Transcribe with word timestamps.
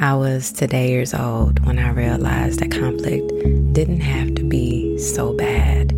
I 0.00 0.14
was 0.14 0.52
today 0.52 0.90
years 0.90 1.12
old 1.12 1.66
when 1.66 1.76
I 1.80 1.90
realized 1.90 2.60
that 2.60 2.70
conflict 2.70 3.32
didn't 3.72 3.98
have 3.98 4.32
to 4.36 4.44
be 4.44 4.96
so 4.96 5.32
bad. 5.32 5.92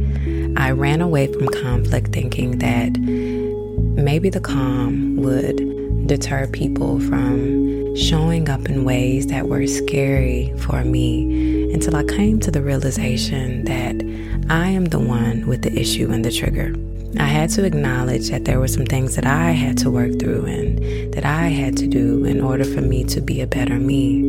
I 0.56 0.70
ran 0.70 1.02
away 1.02 1.30
from 1.30 1.46
conflict 1.48 2.10
thinking 2.10 2.60
that 2.60 2.98
maybe 2.98 4.30
the 4.30 4.40
calm 4.40 5.16
would 5.16 6.06
deter 6.06 6.46
people 6.46 6.98
from 7.00 7.94
showing 7.94 8.48
up 8.48 8.71
in 8.71 8.86
ways 8.86 9.26
that 9.26 9.48
were 9.48 9.66
scary 9.66 10.55
for 10.57 10.82
me 10.82 11.71
until 11.75 11.95
I 11.95 12.05
came 12.05 12.41
to 12.41 12.51
the 12.51 12.62
realization 12.62 13.64
that 13.67 13.96
I 14.48 14.69
am 14.69 14.87
the 14.87 14.98
one 14.98 15.46
with 15.46 15.61
the 15.61 15.79
issue 15.79 16.11
and 16.11 16.25
the 16.25 16.32
trigger. 16.32 16.73
I 17.18 17.24
had 17.24 17.50
to 17.50 17.64
acknowledge 17.64 18.30
that 18.30 18.45
there 18.45 18.61
were 18.61 18.68
some 18.68 18.86
things 18.86 19.16
that 19.16 19.26
I 19.26 19.50
had 19.50 19.76
to 19.79 19.90
work 19.90 20.18
through 20.20 20.45
and 20.45 21.12
that 21.12 21.25
I 21.25 21.48
had 21.48 21.76
to 21.79 21.88
do 21.88 22.25
in 22.25 22.40
order 22.40 22.64
for 22.64 22.80
me 22.80 23.02
to 23.04 23.20
be 23.20 23.40
a 23.40 23.46
better 23.46 23.79
me. 23.79 24.20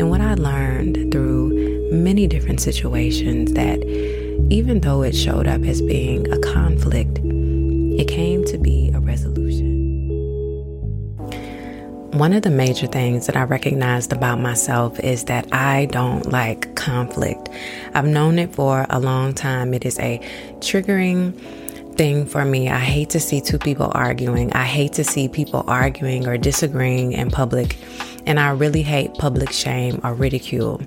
And 0.00 0.10
what 0.10 0.20
I 0.20 0.34
learned 0.34 1.12
through 1.12 1.90
many 1.92 2.26
different 2.26 2.60
situations 2.60 3.52
that 3.52 3.80
even 4.50 4.80
though 4.80 5.02
it 5.02 5.14
showed 5.14 5.46
up 5.46 5.62
as 5.62 5.80
being 5.80 6.30
a 6.32 6.38
conflict, 6.38 7.20
it 7.22 8.08
came 8.08 8.44
to 8.46 8.58
be 8.58 8.90
a 8.92 8.98
resolution. 8.98 9.76
One 12.12 12.32
of 12.32 12.42
the 12.42 12.50
major 12.50 12.86
things 12.86 13.26
that 13.26 13.36
I 13.36 13.42
recognized 13.42 14.12
about 14.12 14.40
myself 14.40 14.98
is 15.00 15.24
that 15.24 15.52
I 15.52 15.86
don't 15.86 16.32
like 16.32 16.74
conflict. 16.74 17.50
I've 17.94 18.06
known 18.06 18.38
it 18.38 18.54
for 18.54 18.86
a 18.90 18.98
long 18.98 19.32
time. 19.34 19.74
It 19.74 19.84
is 19.84 19.98
a 19.98 20.18
triggering 20.60 21.38
thing 21.96 22.26
for 22.26 22.44
me. 22.44 22.68
I 22.68 22.78
hate 22.78 23.10
to 23.10 23.20
see 23.20 23.40
two 23.40 23.58
people 23.58 23.90
arguing. 23.94 24.52
I 24.52 24.64
hate 24.64 24.92
to 24.94 25.04
see 25.04 25.28
people 25.28 25.64
arguing 25.66 26.26
or 26.26 26.36
disagreeing 26.36 27.12
in 27.12 27.30
public. 27.30 27.76
And 28.26 28.38
I 28.38 28.50
really 28.50 28.82
hate 28.82 29.14
public 29.14 29.50
shame 29.50 30.00
or 30.04 30.14
ridicule. 30.14 30.80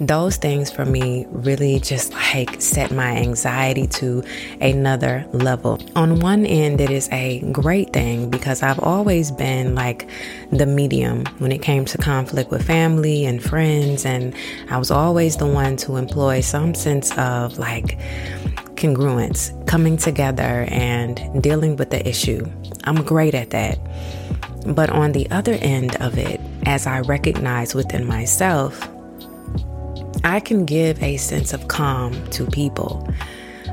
Those 0.00 0.36
things 0.36 0.70
for 0.70 0.84
me 0.84 1.26
really 1.30 1.80
just 1.80 2.12
like 2.12 2.60
set 2.62 2.92
my 2.92 3.16
anxiety 3.16 3.88
to 3.88 4.22
another 4.60 5.26
level. 5.32 5.80
On 5.96 6.20
one 6.20 6.46
end, 6.46 6.80
it 6.80 6.90
is 6.90 7.08
a 7.10 7.40
great 7.50 7.92
thing 7.92 8.30
because 8.30 8.62
I've 8.62 8.78
always 8.78 9.32
been 9.32 9.74
like 9.74 10.08
the 10.52 10.66
medium 10.66 11.24
when 11.38 11.50
it 11.50 11.62
came 11.62 11.84
to 11.86 11.98
conflict 11.98 12.50
with 12.52 12.64
family 12.64 13.24
and 13.26 13.42
friends. 13.42 14.06
And 14.06 14.34
I 14.70 14.78
was 14.78 14.92
always 14.92 15.36
the 15.36 15.46
one 15.46 15.76
to 15.78 15.96
employ 15.96 16.42
some 16.42 16.74
sense 16.74 17.10
of 17.18 17.58
like, 17.58 17.98
congruence, 18.78 19.52
coming 19.66 19.96
together 19.96 20.66
and 20.68 21.42
dealing 21.42 21.76
with 21.76 21.90
the 21.90 22.08
issue. 22.08 22.46
I'm 22.84 23.02
great 23.02 23.34
at 23.34 23.50
that. 23.50 23.78
But 24.66 24.90
on 24.90 25.12
the 25.12 25.28
other 25.30 25.54
end 25.60 25.96
of 25.96 26.16
it, 26.16 26.40
as 26.64 26.86
I 26.86 27.00
recognize 27.00 27.74
within 27.74 28.06
myself, 28.06 28.88
I 30.24 30.40
can 30.40 30.64
give 30.64 31.02
a 31.02 31.16
sense 31.16 31.52
of 31.52 31.68
calm 31.68 32.12
to 32.30 32.46
people. 32.46 33.08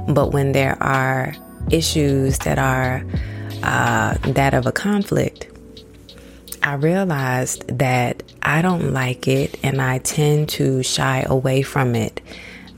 But 0.07 0.31
when 0.31 0.51
there 0.51 0.81
are 0.81 1.35
issues 1.71 2.39
that 2.39 2.57
are 2.57 3.05
uh, 3.63 4.15
that 4.33 4.53
of 4.53 4.65
a 4.65 4.71
conflict, 4.71 5.47
I 6.63 6.73
realized 6.73 7.67
that 7.77 8.23
I 8.41 8.61
don't 8.61 8.91
like 8.91 9.27
it 9.27 9.59
and 9.63 9.81
I 9.81 9.99
tend 9.99 10.49
to 10.49 10.81
shy 10.81 11.25
away 11.27 11.61
from 11.61 11.95
it 11.95 12.21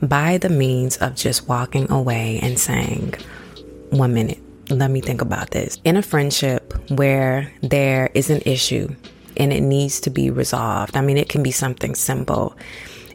by 0.02 0.38
the 0.38 0.48
means 0.48 0.96
of 0.98 1.14
just 1.14 1.48
walking 1.48 1.90
away 1.90 2.38
and 2.42 2.58
saying, 2.58 3.14
one 3.90 4.14
minute, 4.14 4.38
let 4.70 4.90
me 4.90 5.00
think 5.00 5.20
about 5.20 5.50
this. 5.50 5.78
In 5.84 5.96
a 5.96 6.02
friendship 6.02 6.74
where 6.90 7.52
there 7.62 8.10
is 8.14 8.30
an 8.30 8.42
issue 8.44 8.94
and 9.36 9.52
it 9.52 9.60
needs 9.60 10.00
to 10.00 10.10
be 10.10 10.30
resolved, 10.30 10.96
I 10.96 11.00
mean, 11.00 11.16
it 11.16 11.28
can 11.28 11.42
be 11.42 11.50
something 11.50 11.94
simple. 11.94 12.56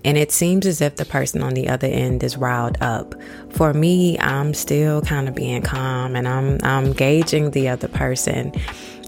And 0.05 0.17
it 0.17 0.31
seems 0.31 0.65
as 0.65 0.81
if 0.81 0.97
the 0.97 1.05
person 1.05 1.41
on 1.41 1.53
the 1.53 1.69
other 1.69 1.87
end 1.87 2.23
is 2.23 2.35
riled 2.35 2.77
up. 2.81 3.15
For 3.51 3.73
me, 3.73 4.19
I'm 4.19 4.53
still 4.53 5.01
kind 5.01 5.29
of 5.29 5.35
being 5.35 5.61
calm 5.61 6.15
and 6.17 6.27
I'm 6.27 6.59
I'm 6.61 6.91
gauging 6.91 7.51
the 7.51 7.69
other 7.69 7.87
person. 7.87 8.51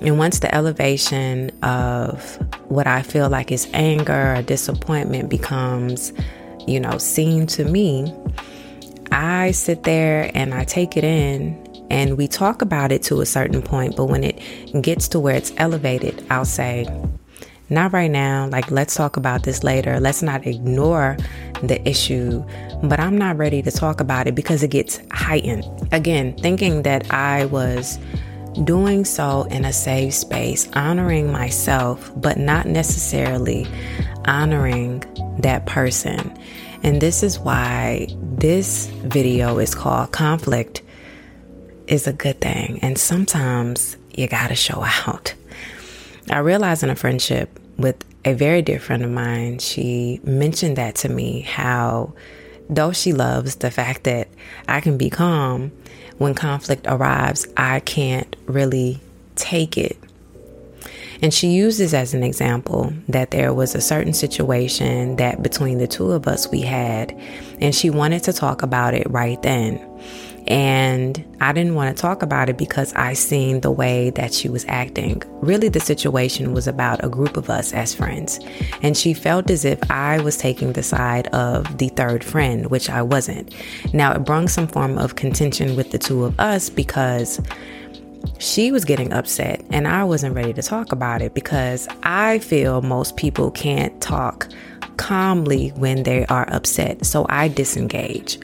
And 0.01 0.17
once 0.17 0.39
the 0.39 0.53
elevation 0.53 1.51
of 1.63 2.37
what 2.69 2.87
I 2.87 3.01
feel 3.01 3.29
like 3.29 3.51
is 3.51 3.67
anger 3.73 4.35
or 4.35 4.41
disappointment 4.41 5.29
becomes 5.29 6.13
you 6.67 6.79
know, 6.79 6.97
seem 6.97 7.47
to 7.47 7.65
me, 7.65 8.13
I 9.11 9.51
sit 9.51 9.83
there 9.83 10.31
and 10.33 10.53
I 10.53 10.63
take 10.63 10.97
it 10.97 11.03
in 11.03 11.61
and 11.89 12.17
we 12.17 12.27
talk 12.27 12.61
about 12.61 12.91
it 12.91 13.03
to 13.03 13.21
a 13.21 13.25
certain 13.25 13.61
point. 13.61 13.95
But 13.95 14.05
when 14.05 14.23
it 14.23 14.39
gets 14.81 15.07
to 15.09 15.19
where 15.19 15.35
it's 15.35 15.53
elevated, 15.57 16.25
I'll 16.29 16.45
say, 16.45 16.87
not 17.69 17.93
right 17.93 18.11
now. 18.11 18.47
Like, 18.47 18.69
let's 18.69 18.95
talk 18.95 19.17
about 19.17 19.43
this 19.43 19.63
later. 19.63 19.99
Let's 19.99 20.21
not 20.21 20.45
ignore 20.45 21.17
the 21.63 21.81
issue, 21.87 22.43
but 22.83 22.99
I'm 22.99 23.17
not 23.17 23.37
ready 23.37 23.61
to 23.61 23.71
talk 23.71 24.01
about 24.01 24.27
it 24.27 24.35
because 24.35 24.61
it 24.61 24.69
gets 24.69 24.99
heightened. 25.11 25.65
Again, 25.91 26.37
thinking 26.37 26.83
that 26.83 27.11
I 27.11 27.45
was 27.45 27.97
doing 28.63 29.03
so 29.03 29.43
in 29.43 29.65
a 29.65 29.73
safe 29.73 30.13
space, 30.13 30.69
honoring 30.73 31.31
myself, 31.31 32.11
but 32.15 32.37
not 32.37 32.67
necessarily 32.67 33.67
honoring 34.25 35.03
that 35.39 35.65
person. 35.65 36.37
And 36.83 37.01
this 37.01 37.23
is 37.23 37.39
why 37.39 38.07
this 38.21 38.87
video 38.87 39.57
is 39.59 39.73
called 39.73 40.11
Conflict 40.11 40.81
is 41.87 42.07
a 42.07 42.13
Good 42.13 42.41
Thing. 42.41 42.79
And 42.81 42.97
sometimes 42.97 43.97
you 44.15 44.27
gotta 44.27 44.55
show 44.55 44.83
out. 45.07 45.33
I 46.29 46.39
realized 46.39 46.83
in 46.83 46.89
a 46.89 46.95
friendship 46.95 47.59
with 47.77 48.03
a 48.23 48.33
very 48.33 48.61
dear 48.61 48.79
friend 48.79 49.03
of 49.03 49.11
mine, 49.11 49.59
she 49.59 50.19
mentioned 50.23 50.77
that 50.77 50.95
to 50.95 51.09
me 51.09 51.41
how, 51.41 52.13
though 52.69 52.91
she 52.91 53.13
loves 53.13 53.55
the 53.57 53.69
fact 53.69 54.05
that 54.05 54.27
I 54.67 54.81
can 54.81 54.97
be 54.97 55.09
calm, 55.09 55.71
when 56.17 56.33
conflict 56.33 56.87
arrives, 56.87 57.47
I 57.57 57.81
can't 57.81 58.35
really 58.47 58.99
take 59.35 59.77
it 59.77 59.97
and 61.25 61.33
she 61.33 61.47
uses 61.47 61.95
as 61.95 62.13
an 62.13 62.21
example 62.21 62.93
that 63.09 63.31
there 63.31 63.51
was 63.51 63.73
a 63.73 63.81
certain 63.81 64.13
situation 64.13 65.15
that 65.15 65.41
between 65.41 65.79
the 65.79 65.87
two 65.87 66.11
of 66.11 66.27
us 66.27 66.51
we 66.51 66.61
had, 66.61 67.19
and 67.59 67.73
she 67.73 67.89
wanted 67.89 68.21
to 68.25 68.31
talk 68.31 68.61
about 68.61 68.93
it 68.93 69.09
right 69.09 69.41
then. 69.41 69.83
And 70.45 71.25
I 71.41 71.51
didn't 71.51 71.73
want 71.73 71.97
to 71.97 71.99
talk 71.99 72.21
about 72.21 72.49
it 72.49 72.59
because 72.59 72.93
I 72.93 73.13
seen 73.13 73.61
the 73.61 73.71
way 73.71 74.11
that 74.11 74.35
she 74.35 74.49
was 74.49 74.65
acting. 74.67 75.23
Really, 75.41 75.67
the 75.67 75.79
situation 75.79 76.53
was 76.53 76.67
about 76.67 77.03
a 77.03 77.09
group 77.09 77.37
of 77.37 77.49
us 77.49 77.73
as 77.73 77.95
friends. 77.95 78.39
And 78.83 78.95
she 78.95 79.15
felt 79.15 79.49
as 79.49 79.65
if 79.65 79.79
I 79.89 80.19
was 80.19 80.37
taking 80.37 80.73
the 80.73 80.83
side 80.83 81.25
of 81.29 81.79
the 81.79 81.89
third 81.89 82.23
friend, 82.23 82.67
which 82.67 82.87
I 82.87 83.01
wasn't. 83.01 83.51
Now, 83.95 84.13
it 84.13 84.19
brought 84.19 84.51
some 84.51 84.67
form 84.67 84.99
of 84.99 85.15
contention 85.15 85.75
with 85.75 85.89
the 85.89 85.97
two 85.97 86.23
of 86.23 86.39
us 86.39 86.69
because 86.69 87.41
she 88.39 88.71
was 88.71 88.85
getting 88.85 89.13
upset 89.13 89.63
and 89.71 89.87
I 89.87 90.03
wasn't 90.03 90.35
ready 90.35 90.53
to 90.53 90.61
talk 90.61 90.91
about 90.91 91.21
it 91.21 91.33
because 91.33 91.87
I 92.03 92.39
feel 92.39 92.81
most 92.81 93.17
people 93.17 93.51
can't 93.51 93.99
talk 94.01 94.47
calmly 94.97 95.69
when 95.75 96.03
they 96.03 96.25
are 96.27 96.47
upset. 96.51 97.05
So 97.05 97.25
I 97.29 97.47
disengage. 97.47 98.39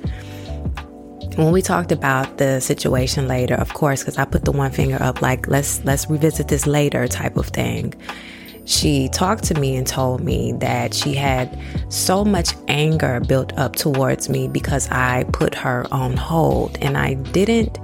When 1.35 1.51
we 1.51 1.61
talked 1.61 1.91
about 1.91 2.37
the 2.37 2.59
situation 2.59 3.27
later, 3.27 3.55
of 3.55 3.73
course, 3.73 4.01
because 4.01 4.17
I 4.17 4.25
put 4.25 4.43
the 4.43 4.51
one 4.51 4.71
finger 4.71 4.97
up 5.01 5.21
like 5.21 5.47
let's 5.47 5.83
let's 5.85 6.09
revisit 6.09 6.49
this 6.49 6.67
later 6.67 7.07
type 7.07 7.37
of 7.37 7.47
thing. 7.47 7.93
She 8.65 9.09
talked 9.09 9.43
to 9.45 9.59
me 9.59 9.75
and 9.75 9.87
told 9.87 10.21
me 10.21 10.53
that 10.59 10.93
she 10.93 11.15
had 11.15 11.59
so 11.89 12.23
much 12.23 12.53
anger 12.67 13.19
built 13.19 13.57
up 13.57 13.75
towards 13.75 14.29
me 14.29 14.47
because 14.47 14.89
I 14.91 15.23
put 15.31 15.55
her 15.55 15.85
on 15.91 16.15
hold 16.15 16.77
and 16.81 16.97
I 16.97 17.15
didn't 17.15 17.79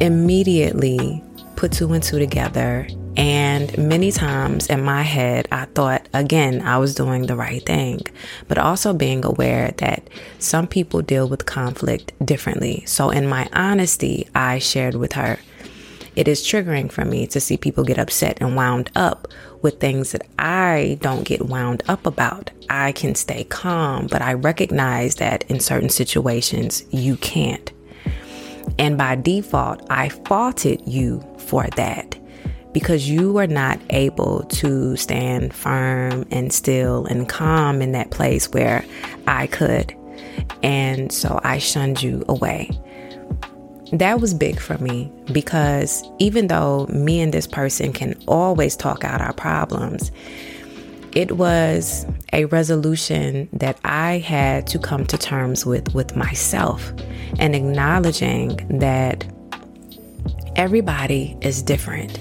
immediately 0.00 1.22
put 1.56 1.72
two 1.72 1.92
and 1.92 2.02
two 2.02 2.18
together. 2.18 2.88
And 3.16 3.76
many 3.76 4.12
times 4.12 4.68
in 4.68 4.82
my 4.82 5.02
head, 5.02 5.46
I 5.52 5.66
thought, 5.66 6.08
again, 6.14 6.62
I 6.62 6.78
was 6.78 6.94
doing 6.94 7.26
the 7.26 7.36
right 7.36 7.64
thing, 7.64 8.00
but 8.48 8.56
also 8.56 8.94
being 8.94 9.24
aware 9.24 9.72
that 9.78 10.08
some 10.38 10.66
people 10.66 11.02
deal 11.02 11.28
with 11.28 11.44
conflict 11.44 12.12
differently. 12.24 12.84
So, 12.86 13.10
in 13.10 13.28
my 13.28 13.48
honesty, 13.52 14.28
I 14.34 14.58
shared 14.58 14.94
with 14.94 15.12
her. 15.12 15.38
It 16.16 16.28
is 16.28 16.42
triggering 16.42 16.90
for 16.90 17.04
me 17.04 17.26
to 17.28 17.40
see 17.40 17.56
people 17.56 17.84
get 17.84 17.98
upset 17.98 18.38
and 18.40 18.56
wound 18.56 18.90
up 18.94 19.28
with 19.60 19.80
things 19.80 20.12
that 20.12 20.26
I 20.38 20.98
don't 21.00 21.24
get 21.24 21.46
wound 21.46 21.82
up 21.88 22.06
about. 22.06 22.50
I 22.70 22.92
can 22.92 23.14
stay 23.14 23.44
calm, 23.44 24.06
but 24.06 24.22
I 24.22 24.32
recognize 24.34 25.16
that 25.16 25.44
in 25.50 25.60
certain 25.60 25.90
situations, 25.90 26.84
you 26.90 27.16
can't. 27.16 27.70
And 28.78 28.96
by 28.96 29.16
default, 29.16 29.86
I 29.90 30.08
faulted 30.08 30.82
you 30.86 31.22
for 31.38 31.66
that 31.76 32.18
because 32.72 33.08
you 33.08 33.32
were 33.32 33.46
not 33.46 33.80
able 33.90 34.44
to 34.44 34.96
stand 34.96 35.52
firm 35.52 36.24
and 36.30 36.52
still 36.52 37.06
and 37.06 37.28
calm 37.28 37.82
in 37.82 37.92
that 37.92 38.10
place 38.10 38.48
where 38.50 38.84
I 39.26 39.46
could. 39.48 39.94
And 40.62 41.12
so 41.12 41.40
I 41.42 41.58
shunned 41.58 42.02
you 42.02 42.24
away. 42.28 42.70
That 43.92 44.20
was 44.20 44.34
big 44.34 44.60
for 44.60 44.78
me 44.78 45.10
because 45.32 46.04
even 46.20 46.46
though 46.46 46.86
me 46.86 47.20
and 47.20 47.34
this 47.34 47.46
person 47.46 47.92
can 47.92 48.14
always 48.28 48.76
talk 48.76 49.02
out 49.02 49.20
our 49.20 49.32
problems, 49.32 50.12
it 51.12 51.32
was 51.32 52.06
a 52.32 52.44
resolution 52.46 53.48
that 53.52 53.78
I 53.84 54.18
had 54.18 54.66
to 54.68 54.78
come 54.78 55.06
to 55.06 55.18
terms 55.18 55.66
with 55.66 55.92
with 55.94 56.14
myself 56.16 56.92
and 57.38 57.54
acknowledging 57.54 58.78
that 58.78 59.24
everybody 60.56 61.36
is 61.40 61.62
different. 61.62 62.18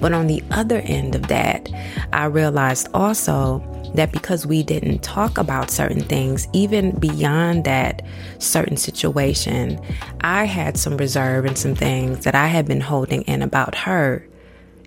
But 0.00 0.12
on 0.12 0.26
the 0.26 0.42
other 0.50 0.78
end 0.78 1.14
of 1.14 1.28
that, 1.28 1.68
I 2.12 2.24
realized 2.24 2.88
also 2.92 3.62
that 3.94 4.10
because 4.10 4.46
we 4.46 4.62
didn't 4.62 5.02
talk 5.02 5.38
about 5.38 5.70
certain 5.70 6.02
things, 6.02 6.48
even 6.52 6.98
beyond 6.98 7.64
that 7.64 8.02
certain 8.38 8.76
situation, 8.76 9.80
I 10.22 10.44
had 10.44 10.76
some 10.76 10.96
reserve 10.96 11.44
and 11.44 11.56
some 11.56 11.76
things 11.76 12.24
that 12.24 12.34
I 12.34 12.48
had 12.48 12.66
been 12.66 12.80
holding 12.80 13.22
in 13.22 13.42
about 13.42 13.76
her, 13.76 14.26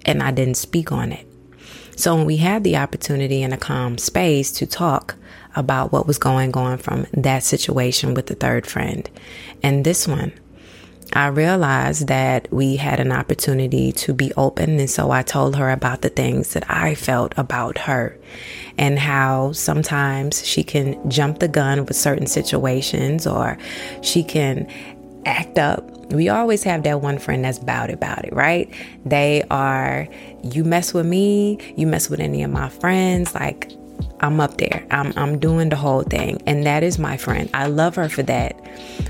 and 0.05 0.21
I 0.21 0.31
didn't 0.31 0.55
speak 0.55 0.91
on 0.91 1.13
it. 1.13 1.25
So 1.95 2.15
when 2.15 2.25
we 2.25 2.38
had 2.38 2.63
the 2.63 2.77
opportunity 2.77 3.42
in 3.42 3.53
a 3.53 3.57
calm 3.57 3.97
space 3.97 4.51
to 4.53 4.65
talk 4.65 5.15
about 5.56 5.92
what 5.92 6.07
was 6.07 6.18
going 6.18 6.56
on 6.57 6.77
from 6.77 7.06
that 7.13 7.44
situation 7.44 8.13
with 8.13 8.27
the 8.27 8.36
third 8.36 8.68
friend 8.68 9.09
and 9.63 9.86
this 9.86 10.07
one, 10.07 10.33
I 11.13 11.27
realized 11.27 12.07
that 12.09 12.51
we 12.51 12.75
had 12.75 13.00
an 13.00 13.13
opportunity 13.13 13.94
to 13.94 14.13
be 14.13 14.33
open. 14.36 14.80
And 14.80 14.89
so 14.89 15.12
I 15.12 15.21
told 15.21 15.56
her 15.56 15.71
about 15.71 16.01
the 16.01 16.09
things 16.09 16.53
that 16.53 16.69
I 16.69 16.95
felt 16.95 17.33
about 17.38 17.77
her 17.80 18.18
and 18.77 19.00
how 19.00 19.53
sometimes 19.53 20.45
she 20.45 20.63
can 20.63 21.09
jump 21.09 21.39
the 21.39 21.48
gun 21.48 21.86
with 21.86 21.95
certain 21.95 22.27
situations 22.27 23.25
or 23.25 23.57
she 24.01 24.24
can 24.24 24.69
act 25.25 25.57
up. 25.57 25.89
We 26.09 26.29
always 26.29 26.63
have 26.63 26.83
that 26.83 27.01
one 27.01 27.17
friend 27.17 27.43
that's 27.43 27.59
bad 27.59 27.89
about 27.89 28.25
it, 28.25 28.33
right? 28.33 28.71
They 29.05 29.43
are, 29.49 30.07
you 30.43 30.63
mess 30.63 30.93
with 30.93 31.05
me, 31.05 31.57
you 31.75 31.87
mess 31.87 32.09
with 32.09 32.19
any 32.19 32.43
of 32.43 32.51
my 32.51 32.69
friends, 32.69 33.33
like 33.33 33.71
I'm 34.21 34.39
up 34.39 34.57
there. 34.57 34.85
I'm 34.91 35.13
I'm 35.15 35.39
doing 35.39 35.69
the 35.69 35.75
whole 35.75 36.03
thing. 36.03 36.41
And 36.45 36.65
that 36.65 36.83
is 36.83 36.97
my 36.97 37.17
friend. 37.17 37.49
I 37.53 37.67
love 37.67 37.95
her 37.95 38.09
for 38.09 38.23
that. 38.23 38.55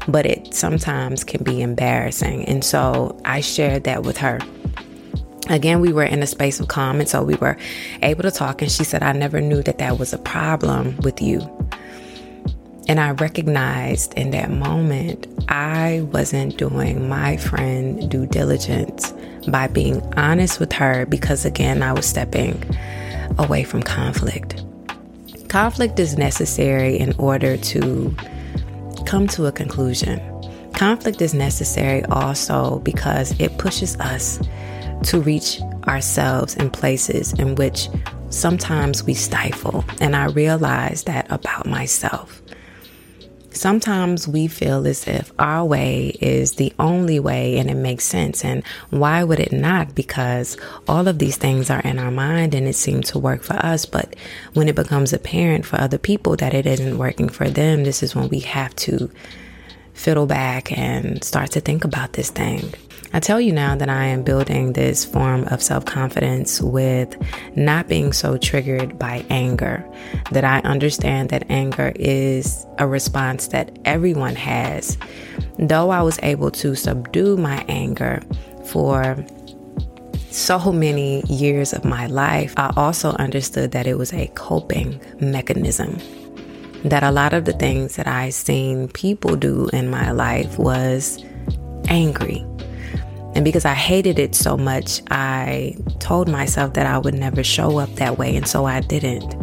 But 0.07 0.25
it 0.25 0.53
sometimes 0.53 1.23
can 1.23 1.43
be 1.43 1.61
embarrassing. 1.61 2.45
And 2.45 2.63
so 2.63 3.19
I 3.25 3.41
shared 3.41 3.83
that 3.85 4.03
with 4.03 4.17
her. 4.17 4.39
Again, 5.49 5.79
we 5.79 5.93
were 5.93 6.03
in 6.03 6.23
a 6.23 6.27
space 6.27 6.59
of 6.59 6.69
calm, 6.69 6.99
and 6.99 7.07
so 7.07 7.23
we 7.23 7.35
were 7.35 7.55
able 8.01 8.23
to 8.23 8.31
talk. 8.31 8.63
And 8.63 8.71
she 8.71 8.83
said, 8.83 9.03
I 9.03 9.11
never 9.11 9.41
knew 9.41 9.61
that 9.63 9.77
that 9.77 9.99
was 9.99 10.11
a 10.11 10.17
problem 10.17 10.97
with 10.97 11.21
you. 11.21 11.39
And 12.87 12.99
I 12.99 13.11
recognized 13.11 14.13
in 14.13 14.31
that 14.31 14.51
moment, 14.51 15.27
I 15.49 16.07
wasn't 16.11 16.57
doing 16.57 17.09
my 17.09 17.37
friend 17.37 18.09
due 18.09 18.27
diligence 18.27 19.13
by 19.47 19.67
being 19.67 20.01
honest 20.15 20.59
with 20.59 20.71
her 20.73 21.05
because, 21.07 21.45
again, 21.45 21.81
I 21.81 21.93
was 21.93 22.05
stepping 22.05 22.63
away 23.39 23.63
from 23.63 23.81
conflict. 23.81 24.63
Conflict 25.49 25.99
is 25.99 26.17
necessary 26.17 26.97
in 26.99 27.13
order 27.17 27.57
to 27.57 28.15
come 29.05 29.27
to 29.29 29.45
a 29.45 29.51
conclusion. 29.51 30.19
Conflict 30.73 31.21
is 31.21 31.33
necessary 31.33 32.03
also 32.05 32.79
because 32.79 33.39
it 33.39 33.57
pushes 33.57 33.97
us 33.99 34.39
to 35.03 35.21
reach 35.21 35.61
ourselves 35.87 36.55
in 36.55 36.69
places 36.69 37.33
in 37.33 37.55
which 37.55 37.89
sometimes 38.29 39.03
we 39.03 39.13
stifle. 39.13 39.85
And 40.01 40.15
I 40.15 40.25
realized 40.25 41.07
that 41.07 41.31
about 41.31 41.65
myself. 41.65 42.41
Sometimes 43.55 44.27
we 44.27 44.47
feel 44.47 44.85
as 44.85 45.07
if 45.07 45.31
our 45.39 45.63
way 45.63 46.17
is 46.19 46.53
the 46.53 46.73
only 46.77 47.21
way 47.21 47.57
and 47.57 47.71
it 47.71 47.75
makes 47.75 48.03
sense. 48.03 48.43
And 48.43 48.63
why 48.89 49.23
would 49.23 49.39
it 49.39 49.53
not? 49.53 49.95
Because 49.95 50.57
all 50.89 51.07
of 51.07 51.19
these 51.19 51.37
things 51.37 51.69
are 51.69 51.79
in 51.79 51.97
our 51.97 52.11
mind 52.11 52.53
and 52.53 52.67
it 52.67 52.75
seems 52.75 53.11
to 53.11 53.19
work 53.19 53.43
for 53.43 53.55
us. 53.55 53.85
But 53.85 54.15
when 54.53 54.67
it 54.67 54.75
becomes 54.75 55.13
apparent 55.13 55.65
for 55.65 55.79
other 55.79 55.97
people 55.97 56.35
that 56.35 56.53
it 56.53 56.65
isn't 56.65 56.97
working 56.97 57.29
for 57.29 57.49
them, 57.49 57.85
this 57.85 58.03
is 58.03 58.13
when 58.13 58.27
we 58.27 58.39
have 58.41 58.75
to 58.75 59.09
fiddle 59.95 60.27
back 60.27 60.77
and 60.77 61.23
start 61.23 61.51
to 61.51 61.59
think 61.59 61.83
about 61.83 62.13
this 62.13 62.29
thing. 62.29 62.73
I 63.13 63.21
tell 63.21 63.39
you 63.39 63.53
now 63.53 63.77
that 63.77 63.87
I 63.87 64.05
am 64.07 64.23
building 64.23 64.73
this 64.73 65.05
form 65.05 65.45
of 65.45 65.63
self 65.63 65.85
confidence 65.85 66.61
with 66.61 67.15
not 67.55 67.87
being 67.87 68.11
so 68.11 68.37
triggered 68.37 68.99
by 68.99 69.25
anger, 69.29 69.89
that 70.31 70.43
I 70.43 70.59
understand 70.59 71.29
that 71.29 71.49
anger 71.49 71.93
is 71.95 72.65
a 72.77 72.85
response 72.85 73.47
that 73.47 73.77
everyone 73.85 74.35
has. 74.35 74.97
Though 75.57 75.91
I 75.91 76.01
was 76.01 76.19
able 76.23 76.51
to 76.51 76.75
subdue 76.75 77.37
my 77.37 77.63
anger 77.69 78.21
for 78.65 79.25
so 80.29 80.73
many 80.73 81.21
years 81.27 81.71
of 81.71 81.85
my 81.85 82.07
life, 82.07 82.53
I 82.57 82.73
also 82.75 83.11
understood 83.11 83.71
that 83.71 83.87
it 83.87 83.97
was 83.97 84.11
a 84.11 84.27
coping 84.35 84.99
mechanism. 85.21 85.99
That 86.85 87.03
a 87.03 87.11
lot 87.11 87.33
of 87.33 87.45
the 87.45 87.53
things 87.53 87.95
that 87.97 88.07
I 88.07 88.29
seen 88.29 88.87
people 88.89 89.35
do 89.35 89.69
in 89.73 89.89
my 89.89 90.11
life 90.11 90.57
was 90.57 91.23
angry 91.87 92.45
and 93.35 93.43
because 93.43 93.65
I 93.65 93.73
hated 93.73 94.17
it 94.17 94.33
so 94.33 94.55
much, 94.55 95.01
I 95.11 95.75
told 95.99 96.29
myself 96.29 96.73
that 96.75 96.85
I 96.85 96.97
would 96.97 97.15
never 97.15 97.43
show 97.43 97.79
up 97.79 97.93
that 97.95 98.17
way, 98.17 98.33
and 98.33 98.47
so 98.47 98.63
I 98.63 98.79
didn't. 98.79 99.35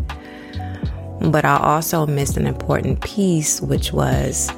But 1.31 1.45
I 1.45 1.59
also 1.59 2.07
missed 2.07 2.39
an 2.39 2.47
important 2.47 3.03
piece, 3.03 3.61
which 3.61 3.93
was 3.93 4.51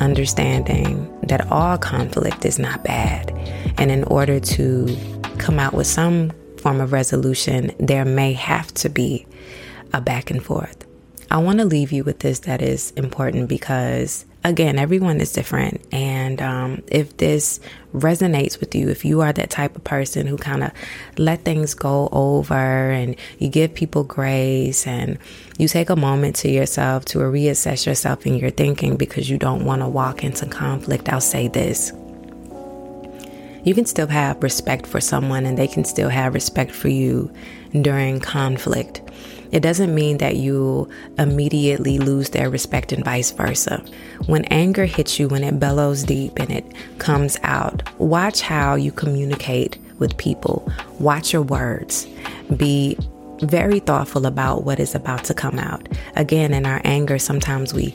understanding 0.00 1.08
that 1.22 1.48
all 1.52 1.78
conflict 1.78 2.44
is 2.44 2.58
not 2.58 2.82
bad. 2.82 3.30
And 3.78 3.92
in 3.92 4.02
order 4.04 4.40
to 4.40 4.96
come 5.38 5.60
out 5.60 5.74
with 5.74 5.86
some 5.86 6.32
form 6.56 6.80
of 6.80 6.92
resolution, 6.92 7.70
there 7.78 8.04
may 8.04 8.32
have 8.32 8.74
to 8.74 8.88
be 8.88 9.26
a 9.92 10.00
back 10.00 10.28
and 10.28 10.42
forth. 10.42 10.84
I 11.32 11.38
want 11.38 11.60
to 11.60 11.64
leave 11.64 11.92
you 11.92 12.04
with 12.04 12.18
this 12.18 12.40
that 12.40 12.60
is 12.60 12.90
important 12.90 13.48
because 13.48 14.26
again, 14.44 14.78
everyone 14.78 15.18
is 15.18 15.32
different. 15.32 15.80
And 15.90 16.42
um, 16.42 16.82
if 16.88 17.16
this 17.16 17.58
resonates 17.94 18.60
with 18.60 18.74
you, 18.74 18.90
if 18.90 19.02
you 19.02 19.22
are 19.22 19.32
that 19.32 19.48
type 19.48 19.74
of 19.74 19.82
person 19.82 20.26
who 20.26 20.36
kind 20.36 20.62
of 20.62 20.72
let 21.16 21.42
things 21.42 21.72
go 21.72 22.10
over 22.12 22.54
and 22.54 23.16
you 23.38 23.48
give 23.48 23.74
people 23.74 24.04
grace 24.04 24.86
and 24.86 25.16
you 25.56 25.68
take 25.68 25.88
a 25.88 25.96
moment 25.96 26.36
to 26.36 26.50
yourself 26.50 27.06
to 27.06 27.20
reassess 27.20 27.86
yourself 27.86 28.26
in 28.26 28.34
your 28.34 28.50
thinking 28.50 28.96
because 28.96 29.30
you 29.30 29.38
don't 29.38 29.64
want 29.64 29.80
to 29.80 29.88
walk 29.88 30.24
into 30.24 30.44
conflict, 30.44 31.08
I'll 31.08 31.22
say 31.22 31.48
this. 31.48 31.92
You 33.64 33.72
can 33.74 33.86
still 33.86 34.08
have 34.08 34.42
respect 34.42 34.86
for 34.86 35.00
someone 35.00 35.46
and 35.46 35.56
they 35.56 35.68
can 35.68 35.86
still 35.86 36.10
have 36.10 36.34
respect 36.34 36.72
for 36.72 36.88
you 36.88 37.32
during 37.80 38.20
conflict. 38.20 39.00
It 39.52 39.60
doesn't 39.60 39.94
mean 39.94 40.18
that 40.18 40.36
you 40.36 40.88
immediately 41.18 41.98
lose 41.98 42.30
their 42.30 42.50
respect 42.50 42.90
and 42.90 43.04
vice 43.04 43.30
versa. 43.30 43.84
When 44.26 44.44
anger 44.46 44.86
hits 44.86 45.18
you, 45.18 45.28
when 45.28 45.44
it 45.44 45.60
bellows 45.60 46.02
deep 46.02 46.38
and 46.38 46.50
it 46.50 46.74
comes 46.98 47.38
out, 47.42 47.82
watch 48.00 48.40
how 48.40 48.74
you 48.74 48.90
communicate 48.90 49.78
with 49.98 50.16
people. 50.16 50.70
Watch 50.98 51.32
your 51.32 51.42
words. 51.42 52.08
Be 52.56 52.96
very 53.42 53.80
thoughtful 53.80 54.26
about 54.26 54.64
what 54.64 54.80
is 54.80 54.94
about 54.94 55.24
to 55.24 55.34
come 55.34 55.58
out. 55.58 55.88
Again, 56.16 56.54
in 56.54 56.64
our 56.64 56.80
anger, 56.84 57.18
sometimes 57.18 57.74
we 57.74 57.94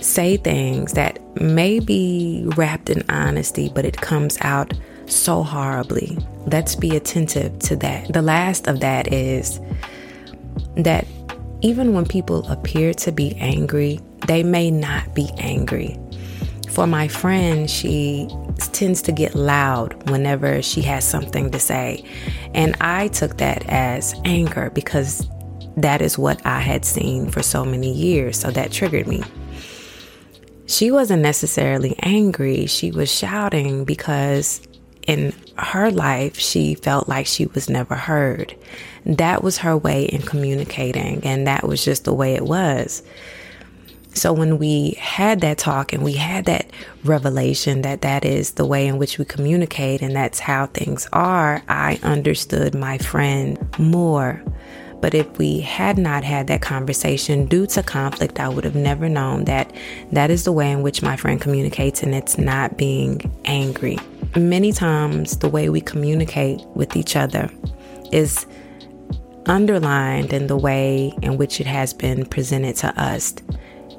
say 0.00 0.36
things 0.36 0.92
that 0.94 1.18
may 1.40 1.78
be 1.80 2.42
wrapped 2.56 2.90
in 2.90 3.08
honesty, 3.08 3.70
but 3.74 3.84
it 3.84 4.00
comes 4.00 4.36
out 4.42 4.72
so 5.06 5.42
horribly. 5.42 6.18
Let's 6.46 6.74
be 6.74 6.96
attentive 6.96 7.58
to 7.60 7.76
that. 7.76 8.12
The 8.12 8.22
last 8.22 8.66
of 8.66 8.80
that 8.80 9.12
is 9.12 9.60
that 10.84 11.06
even 11.62 11.92
when 11.92 12.06
people 12.06 12.46
appear 12.48 12.94
to 12.94 13.12
be 13.12 13.34
angry, 13.36 14.00
they 14.26 14.42
may 14.42 14.70
not 14.70 15.14
be 15.14 15.30
angry. 15.38 15.98
For 16.70 16.86
my 16.86 17.08
friend, 17.08 17.68
she 17.68 18.28
tends 18.72 19.02
to 19.02 19.12
get 19.12 19.34
loud 19.34 20.08
whenever 20.08 20.62
she 20.62 20.82
has 20.82 21.06
something 21.08 21.50
to 21.50 21.58
say. 21.58 22.04
And 22.54 22.76
I 22.80 23.08
took 23.08 23.38
that 23.38 23.64
as 23.68 24.14
anger 24.24 24.70
because 24.70 25.28
that 25.76 26.00
is 26.00 26.16
what 26.16 26.44
I 26.46 26.60
had 26.60 26.84
seen 26.84 27.30
for 27.30 27.42
so 27.42 27.64
many 27.64 27.92
years. 27.92 28.38
So 28.38 28.50
that 28.52 28.70
triggered 28.70 29.06
me. 29.06 29.22
She 30.66 30.92
wasn't 30.92 31.22
necessarily 31.22 31.96
angry, 32.00 32.66
she 32.66 32.92
was 32.92 33.12
shouting 33.12 33.84
because 33.84 34.60
in 35.06 35.34
her 35.58 35.90
life, 35.90 36.38
she 36.38 36.76
felt 36.76 37.08
like 37.08 37.26
she 37.26 37.46
was 37.46 37.68
never 37.68 37.96
heard. 37.96 38.54
That 39.06 39.42
was 39.42 39.58
her 39.58 39.76
way 39.76 40.04
in 40.04 40.22
communicating, 40.22 41.24
and 41.24 41.46
that 41.46 41.66
was 41.66 41.84
just 41.84 42.04
the 42.04 42.14
way 42.14 42.34
it 42.34 42.44
was. 42.44 43.02
So 44.12 44.32
when 44.32 44.58
we 44.58 44.96
had 44.98 45.40
that 45.42 45.58
talk 45.58 45.92
and 45.92 46.02
we 46.02 46.14
had 46.14 46.46
that 46.46 46.70
revelation 47.04 47.82
that 47.82 48.02
that 48.02 48.24
is 48.24 48.52
the 48.52 48.66
way 48.66 48.86
in 48.86 48.98
which 48.98 49.18
we 49.18 49.24
communicate 49.24 50.02
and 50.02 50.14
that's 50.16 50.40
how 50.40 50.66
things 50.66 51.08
are, 51.12 51.62
I 51.68 52.00
understood 52.02 52.74
my 52.74 52.98
friend 52.98 53.58
more. 53.78 54.42
But 55.00 55.14
if 55.14 55.38
we 55.38 55.60
had 55.60 55.96
not 55.96 56.24
had 56.24 56.48
that 56.48 56.60
conversation 56.60 57.46
due 57.46 57.66
to 57.68 57.82
conflict, 57.82 58.38
I 58.38 58.48
would 58.48 58.64
have 58.64 58.74
never 58.74 59.08
known 59.08 59.44
that 59.44 59.72
that 60.12 60.30
is 60.30 60.44
the 60.44 60.52
way 60.52 60.70
in 60.70 60.82
which 60.82 61.02
my 61.02 61.16
friend 61.16 61.40
communicates 61.40 62.02
and 62.02 62.14
it's 62.14 62.36
not 62.36 62.76
being 62.76 63.20
angry. 63.46 63.98
Many 64.36 64.72
times, 64.72 65.38
the 65.38 65.48
way 65.48 65.70
we 65.70 65.80
communicate 65.80 66.60
with 66.74 66.96
each 66.96 67.16
other 67.16 67.50
is 68.12 68.46
underlined 69.46 70.32
in 70.32 70.46
the 70.46 70.56
way 70.56 71.12
in 71.22 71.36
which 71.36 71.60
it 71.60 71.66
has 71.66 71.92
been 71.92 72.26
presented 72.26 72.76
to 72.76 73.00
us. 73.00 73.34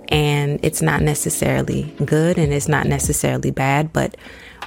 And 0.09 0.59
it's 0.63 0.81
not 0.81 1.01
necessarily 1.01 1.83
good 2.05 2.37
and 2.37 2.53
it's 2.53 2.67
not 2.67 2.85
necessarily 2.85 3.51
bad, 3.51 3.93
but 3.93 4.17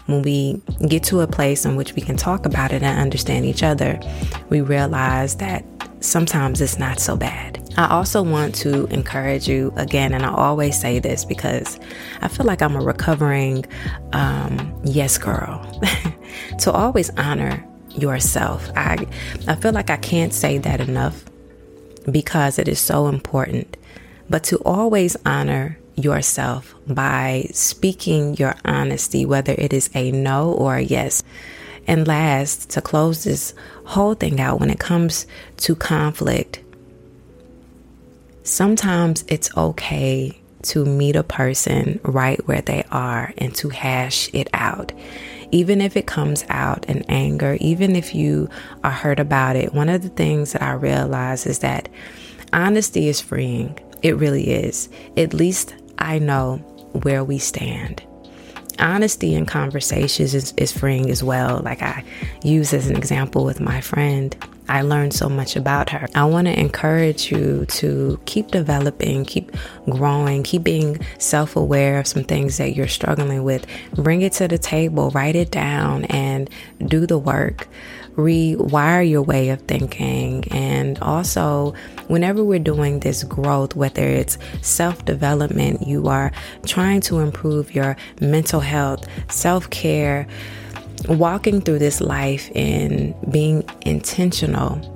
when 0.06 0.22
we 0.22 0.60
get 0.88 1.02
to 1.04 1.20
a 1.20 1.26
place 1.26 1.64
in 1.64 1.76
which 1.76 1.94
we 1.94 2.02
can 2.02 2.16
talk 2.16 2.46
about 2.46 2.72
it 2.72 2.82
and 2.82 2.98
understand 2.98 3.44
each 3.44 3.62
other, 3.62 3.98
we 4.48 4.60
realize 4.60 5.36
that 5.36 5.64
sometimes 6.00 6.60
it's 6.60 6.78
not 6.78 6.98
so 6.98 7.16
bad. 7.16 7.60
I 7.76 7.88
also 7.88 8.22
want 8.22 8.54
to 8.56 8.86
encourage 8.86 9.48
you 9.48 9.72
again, 9.76 10.12
and 10.12 10.24
I 10.24 10.32
always 10.32 10.78
say 10.78 10.98
this 10.98 11.24
because 11.24 11.80
I 12.20 12.28
feel 12.28 12.46
like 12.46 12.62
I'm 12.62 12.76
a 12.76 12.80
recovering 12.80 13.64
um, 14.12 14.80
yes 14.84 15.18
girl, 15.18 15.80
to 16.60 16.70
always 16.70 17.10
honor 17.16 17.66
yourself. 17.94 18.70
I, 18.76 19.06
I 19.46 19.54
feel 19.56 19.72
like 19.72 19.90
I 19.90 19.96
can't 19.96 20.32
say 20.32 20.58
that 20.58 20.80
enough 20.80 21.24
because 22.10 22.58
it 22.58 22.68
is 22.68 22.78
so 22.78 23.08
important, 23.08 23.76
but 24.28 24.44
to 24.44 24.56
always 24.58 25.16
honor 25.24 25.78
yourself 25.96 26.74
by 26.86 27.48
speaking 27.52 28.36
your 28.36 28.56
honesty, 28.64 29.24
whether 29.24 29.54
it 29.56 29.72
is 29.72 29.90
a 29.94 30.10
no 30.12 30.52
or 30.52 30.76
a 30.76 30.82
yes. 30.82 31.22
And 31.86 32.08
last, 32.08 32.70
to 32.70 32.80
close 32.80 33.24
this 33.24 33.54
whole 33.84 34.14
thing 34.14 34.40
out 34.40 34.60
when 34.60 34.70
it 34.70 34.78
comes 34.80 35.26
to 35.58 35.76
conflict, 35.76 36.60
sometimes 38.42 39.24
it's 39.28 39.54
okay 39.56 40.40
to 40.62 40.84
meet 40.84 41.14
a 41.14 41.22
person 41.22 42.00
right 42.02 42.46
where 42.48 42.62
they 42.62 42.84
are 42.90 43.34
and 43.36 43.54
to 43.56 43.68
hash 43.68 44.30
it 44.32 44.48
out. 44.54 44.92
Even 45.54 45.80
if 45.80 45.96
it 45.96 46.08
comes 46.08 46.44
out 46.48 46.84
in 46.86 47.04
anger, 47.08 47.56
even 47.60 47.94
if 47.94 48.12
you 48.12 48.50
are 48.82 48.90
hurt 48.90 49.20
about 49.20 49.54
it, 49.54 49.72
one 49.72 49.88
of 49.88 50.02
the 50.02 50.08
things 50.08 50.52
that 50.52 50.62
I 50.62 50.72
realize 50.72 51.46
is 51.46 51.60
that 51.60 51.88
honesty 52.52 53.06
is 53.06 53.20
freeing. 53.20 53.78
It 54.02 54.16
really 54.16 54.50
is. 54.50 54.88
At 55.16 55.32
least 55.32 55.76
I 55.96 56.18
know 56.18 56.56
where 57.02 57.22
we 57.22 57.38
stand. 57.38 58.02
Honesty 58.80 59.36
in 59.36 59.46
conversations 59.46 60.34
is, 60.34 60.52
is 60.56 60.72
freeing 60.72 61.08
as 61.08 61.22
well. 61.22 61.60
Like 61.64 61.82
I 61.82 62.02
use 62.42 62.74
as 62.74 62.88
an 62.88 62.96
example 62.96 63.44
with 63.44 63.60
my 63.60 63.80
friend. 63.80 64.36
I 64.68 64.82
learned 64.82 65.12
so 65.12 65.28
much 65.28 65.56
about 65.56 65.90
her. 65.90 66.08
I 66.14 66.24
want 66.24 66.46
to 66.46 66.58
encourage 66.58 67.30
you 67.30 67.66
to 67.66 68.18
keep 68.24 68.50
developing, 68.50 69.24
keep 69.24 69.52
growing, 69.88 70.42
keep 70.42 70.64
being 70.64 70.98
self 71.18 71.56
aware 71.56 71.98
of 71.98 72.06
some 72.06 72.24
things 72.24 72.56
that 72.58 72.74
you're 72.74 72.88
struggling 72.88 73.44
with. 73.44 73.66
Bring 73.94 74.22
it 74.22 74.32
to 74.34 74.48
the 74.48 74.58
table, 74.58 75.10
write 75.10 75.36
it 75.36 75.50
down, 75.50 76.04
and 76.06 76.48
do 76.86 77.06
the 77.06 77.18
work 77.18 77.68
rewire 78.16 79.08
your 79.08 79.22
way 79.22 79.48
of 79.50 79.60
thinking. 79.62 80.44
And 80.50 80.98
also, 81.00 81.74
whenever 82.06 82.44
we're 82.44 82.58
doing 82.58 83.00
this 83.00 83.24
growth, 83.24 83.74
whether 83.74 84.04
it's 84.04 84.38
self 84.62 85.04
development, 85.04 85.86
you 85.86 86.08
are 86.08 86.32
trying 86.64 87.00
to 87.02 87.20
improve 87.20 87.74
your 87.74 87.96
mental 88.20 88.60
health, 88.60 89.06
self 89.30 89.70
care, 89.70 90.26
walking 91.08 91.60
through 91.60 91.78
this 91.78 92.00
life 92.00 92.50
and 92.54 93.14
being 93.30 93.68
intentional 93.82 94.90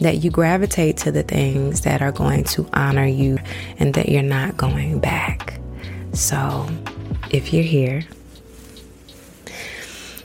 that 0.00 0.24
you 0.24 0.30
gravitate 0.30 0.96
to 0.98 1.12
the 1.12 1.22
things 1.22 1.82
that 1.82 2.02
are 2.02 2.12
going 2.12 2.44
to 2.44 2.68
honor 2.72 3.06
you 3.06 3.38
and 3.78 3.94
that 3.94 4.08
you're 4.08 4.22
not 4.22 4.56
going 4.56 4.98
back. 4.98 5.60
So, 6.12 6.68
if 7.30 7.52
you're 7.52 7.64
here, 7.64 8.02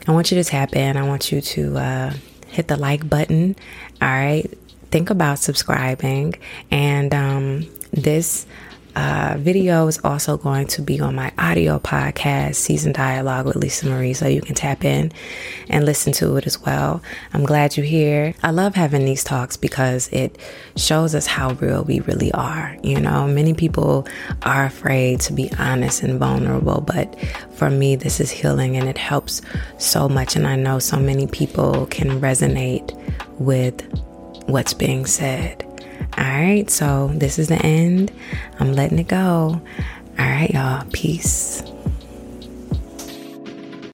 I 0.08 0.12
want 0.12 0.32
you 0.32 0.42
to 0.42 0.44
tap 0.44 0.76
in. 0.76 0.98
I 0.98 1.08
want 1.08 1.32
you 1.32 1.42
to 1.42 1.78
uh, 1.78 2.14
hit 2.48 2.68
the 2.68 2.78
like 2.78 3.08
button. 3.08 3.56
All 4.02 4.08
right. 4.08 4.46
Think 4.92 5.10
about 5.10 5.40
subscribing. 5.40 6.36
And 6.72 7.14
um, 7.14 7.68
this 7.92 8.48
uh, 8.96 9.36
video 9.38 9.88
is 9.88 10.00
also 10.04 10.38
going 10.38 10.68
to 10.68 10.82
be 10.82 11.00
on 11.00 11.16
my 11.16 11.32
audio 11.38 11.80
podcast, 11.80 12.56
Season 12.56 12.92
Dialogue 12.92 13.46
with 13.46 13.56
Lisa 13.56 13.88
Marie, 13.88 14.14
so 14.14 14.28
you 14.28 14.42
can 14.42 14.56
tap 14.56 14.84
in 14.84 15.12
and 15.70 15.86
listen 15.86 16.12
to 16.14 16.36
it 16.38 16.48
as 16.48 16.60
well. 16.62 17.02
I'm 17.34 17.46
glad 17.46 17.78
you're 17.78 17.86
here. 17.86 18.34
I 18.44 18.52
love 18.52 18.76
having 18.76 19.06
these 19.06 19.24
talks 19.24 19.58
because 19.58 20.08
it 20.10 20.38
shows 20.76 21.16
us 21.16 21.28
how 21.28 21.54
real 21.54 21.84
we 21.84 22.00
really 22.02 22.32
are. 22.32 22.78
You 22.84 23.00
know, 23.00 23.28
many 23.28 23.54
people 23.54 24.08
are 24.44 24.66
afraid 24.66 25.20
to 25.22 25.34
be 25.34 25.52
honest 25.60 26.04
and 26.04 26.20
vulnerable, 26.20 26.82
but 26.82 27.16
for 27.54 27.70
me, 27.70 27.96
this 27.96 28.20
is 28.20 28.32
healing 28.32 28.78
and 28.78 28.90
it 28.90 28.98
helps 28.98 29.42
so 29.78 30.10
much. 30.10 30.36
And 30.36 30.48
I 30.48 30.56
know 30.56 30.80
so 30.80 30.98
many 30.98 31.28
people 31.28 31.86
can 31.88 32.20
resonate 32.22 32.96
with 33.40 33.82
what's 34.48 34.74
being 34.74 35.06
said. 35.06 35.66
All 36.18 36.24
right, 36.26 36.70
so 36.70 37.12
this 37.14 37.40
is 37.40 37.48
the 37.48 37.56
end. 37.56 38.12
I'm 38.60 38.74
letting 38.74 39.00
it 39.00 39.08
go. 39.08 39.18
All 39.18 39.62
right, 40.18 40.50
y'all. 40.50 40.86
Peace. 40.92 41.64